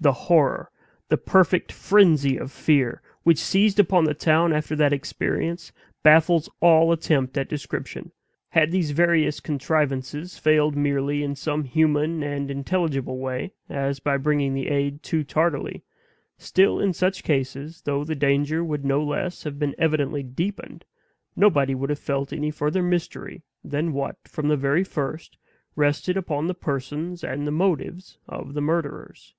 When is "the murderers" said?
28.54-29.34